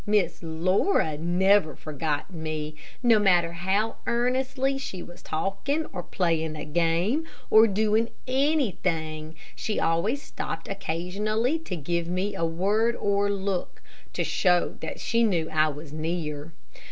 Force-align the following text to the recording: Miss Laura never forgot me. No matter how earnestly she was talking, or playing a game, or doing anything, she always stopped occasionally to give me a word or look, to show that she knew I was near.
Miss 0.03 0.41
Laura 0.41 1.15
never 1.15 1.75
forgot 1.75 2.33
me. 2.33 2.73
No 3.03 3.19
matter 3.19 3.51
how 3.51 3.97
earnestly 4.07 4.79
she 4.79 5.03
was 5.03 5.21
talking, 5.21 5.85
or 5.93 6.01
playing 6.01 6.55
a 6.55 6.65
game, 6.65 7.27
or 7.51 7.67
doing 7.67 8.09
anything, 8.25 9.35
she 9.55 9.79
always 9.79 10.19
stopped 10.19 10.67
occasionally 10.67 11.59
to 11.59 11.75
give 11.75 12.07
me 12.07 12.33
a 12.33 12.43
word 12.45 12.95
or 12.95 13.29
look, 13.29 13.83
to 14.13 14.23
show 14.23 14.75
that 14.79 14.99
she 14.99 15.23
knew 15.23 15.47
I 15.51 15.67
was 15.67 15.93
near. 15.93 16.51